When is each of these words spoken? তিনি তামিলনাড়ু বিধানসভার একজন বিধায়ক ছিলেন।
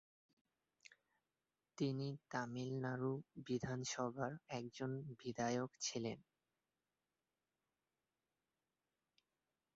তিনি 1.77 2.07
তামিলনাড়ু 2.31 3.11
বিধানসভার 3.47 4.31
একজন 4.51 4.91
বিধায়ক 5.19 5.71
ছিলেন। 5.79 6.19